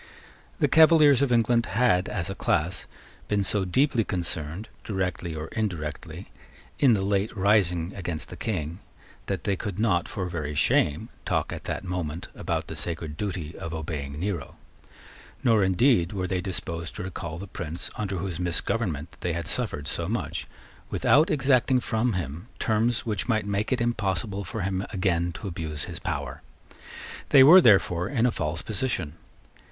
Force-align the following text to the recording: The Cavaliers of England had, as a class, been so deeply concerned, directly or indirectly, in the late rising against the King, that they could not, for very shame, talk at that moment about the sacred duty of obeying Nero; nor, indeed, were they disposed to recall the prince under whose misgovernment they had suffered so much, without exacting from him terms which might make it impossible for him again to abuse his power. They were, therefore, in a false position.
The 0.57 0.67
Cavaliers 0.67 1.21
of 1.21 1.31
England 1.31 1.67
had, 1.77 2.09
as 2.09 2.27
a 2.27 2.33
class, 2.33 2.87
been 3.27 3.43
so 3.43 3.65
deeply 3.65 4.03
concerned, 4.03 4.67
directly 4.83 5.35
or 5.35 5.49
indirectly, 5.49 6.31
in 6.79 6.95
the 6.95 7.03
late 7.03 7.37
rising 7.37 7.93
against 7.93 8.29
the 8.29 8.35
King, 8.35 8.79
that 9.27 9.43
they 9.43 9.55
could 9.55 9.77
not, 9.77 10.07
for 10.09 10.25
very 10.25 10.55
shame, 10.55 11.09
talk 11.23 11.53
at 11.53 11.65
that 11.65 11.83
moment 11.83 12.29
about 12.33 12.65
the 12.65 12.75
sacred 12.75 13.15
duty 13.15 13.55
of 13.55 13.75
obeying 13.75 14.19
Nero; 14.19 14.55
nor, 15.43 15.63
indeed, 15.63 16.13
were 16.13 16.25
they 16.25 16.41
disposed 16.41 16.95
to 16.95 17.03
recall 17.03 17.37
the 17.37 17.45
prince 17.45 17.91
under 17.95 18.17
whose 18.17 18.39
misgovernment 18.39 19.15
they 19.19 19.33
had 19.33 19.45
suffered 19.45 19.87
so 19.87 20.07
much, 20.07 20.47
without 20.89 21.29
exacting 21.29 21.79
from 21.79 22.13
him 22.13 22.47
terms 22.57 23.05
which 23.05 23.29
might 23.29 23.45
make 23.45 23.71
it 23.71 23.79
impossible 23.79 24.43
for 24.43 24.61
him 24.61 24.83
again 24.89 25.31
to 25.33 25.47
abuse 25.47 25.83
his 25.83 25.99
power. 25.99 26.41
They 27.29 27.43
were, 27.43 27.61
therefore, 27.61 28.09
in 28.09 28.25
a 28.25 28.31
false 28.31 28.63
position. 28.63 29.13